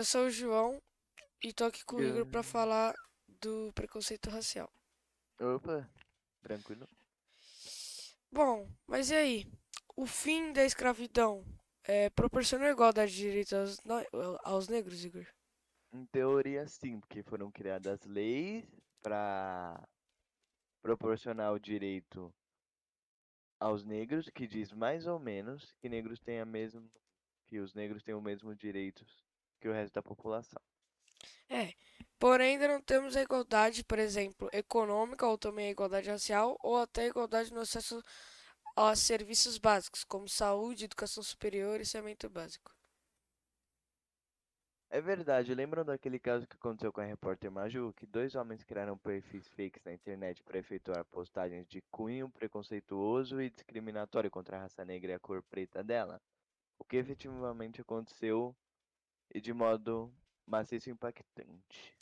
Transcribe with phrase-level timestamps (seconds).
[0.00, 0.80] Eu sou o João
[1.44, 2.94] e tô aqui com o Igor pra falar
[3.42, 4.72] do preconceito racial.
[5.38, 5.86] Opa,
[6.40, 6.88] tranquilo.
[8.32, 9.52] Bom, mas e aí?
[9.94, 11.44] O fim da escravidão
[11.84, 13.78] é, proporcionou igualdade de direitos aos,
[14.42, 15.26] aos negros, Igor?
[15.92, 18.64] Em teoria, sim, porque foram criadas leis
[19.02, 19.86] para
[20.80, 22.32] proporcionar o direito
[23.58, 26.90] aos negros, que diz mais ou menos que negros têm a mesmo,
[27.46, 29.28] que os negros têm o mesmo direitos
[29.60, 30.60] que o resto da população.
[31.48, 31.74] É,
[32.18, 36.78] porém ainda não temos a igualdade, por exemplo, econômica ou também a igualdade racial ou
[36.78, 38.02] até a igualdade no acesso
[38.76, 42.72] a serviços básicos, como saúde, educação superior e saneamento básico.
[44.92, 48.98] É verdade, lembram daquele caso que aconteceu com a repórter Maju, que dois homens criaram
[48.98, 54.84] perfis fakes na internet para efetuar postagens de cunho preconceituoso e discriminatório contra a raça
[54.84, 56.20] negra e a cor preta dela?
[56.76, 58.56] O que efetivamente aconteceu
[59.34, 60.12] e de modo
[60.46, 61.96] maciço e impactante.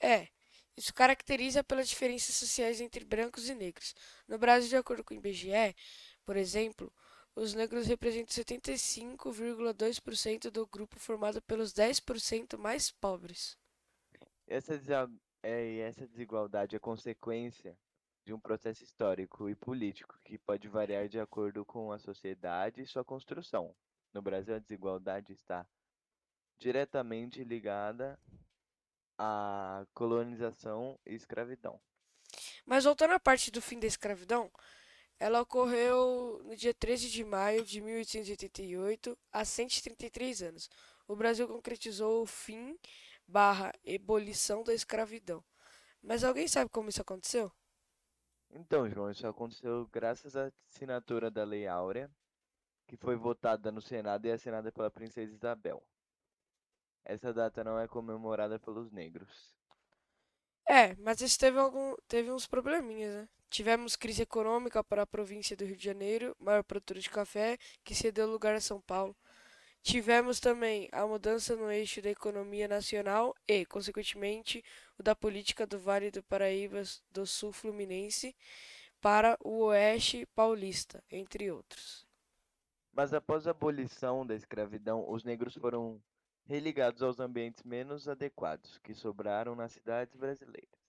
[0.00, 0.28] É,
[0.76, 3.94] isso caracteriza pelas diferenças sociais entre brancos e negros.
[4.28, 5.74] No Brasil, de acordo com o IBGE,
[6.24, 6.92] por exemplo,
[7.34, 13.56] os negros representam 75,2% do grupo formado pelos 10% mais pobres.
[14.46, 14.78] Essa,
[15.42, 17.76] é, essa desigualdade é consequência
[18.24, 22.86] de um processo histórico e político que pode variar de acordo com a sociedade e
[22.86, 23.74] sua construção.
[24.12, 25.66] No Brasil, a desigualdade está
[26.58, 28.18] diretamente ligada
[29.18, 31.80] à colonização e escravidão.
[32.64, 34.50] Mas voltando à parte do fim da escravidão,
[35.18, 40.68] ela ocorreu no dia 13 de maio de 1888, há 133 anos.
[41.08, 42.78] O Brasil concretizou o fim
[43.26, 45.42] barra abolição da escravidão.
[46.02, 47.50] Mas alguém sabe como isso aconteceu?
[48.50, 52.10] Então, João, isso aconteceu graças à assinatura da Lei Áurea,
[52.86, 55.82] que foi votada no Senado e assinada pela Princesa Isabel.
[57.08, 59.54] Essa data não é comemorada pelos negros.
[60.68, 63.28] É, mas isso teve algum, teve uns probleminhas, né?
[63.48, 67.94] Tivemos crise econômica para a província do Rio de Janeiro, maior produtora de café, que
[67.94, 69.16] cedeu lugar a São Paulo.
[69.82, 74.64] Tivemos também a mudança no eixo da economia nacional e, consequentemente,
[74.98, 78.34] o da política do Vale do Paraíba do Sul Fluminense
[79.00, 82.04] para o Oeste Paulista, entre outros.
[82.92, 86.02] Mas após a abolição da escravidão, os negros foram
[86.46, 90.86] religados aos ambientes menos adequados que sobraram nas cidades brasileiras.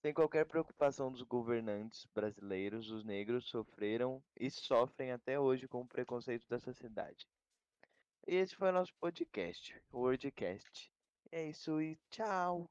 [0.00, 5.88] Sem qualquer preocupação dos governantes brasileiros, os negros sofreram e sofrem até hoje com o
[5.88, 7.26] preconceito da sociedade.
[8.26, 10.92] E esse foi o nosso podcast, o Wordcast.
[11.32, 12.70] É isso e tchau!